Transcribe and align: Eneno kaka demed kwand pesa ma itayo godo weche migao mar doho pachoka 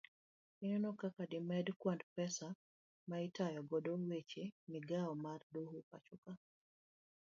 Eneno 0.63 0.89
kaka 1.01 1.23
demed 1.31 1.67
kwand 1.81 2.01
pesa 2.13 2.47
ma 3.09 3.17
itayo 3.27 3.59
godo 3.69 3.93
weche 4.09 4.43
migao 4.71 5.11
mar 5.25 5.39
doho 5.53 5.77
pachoka 5.89 6.31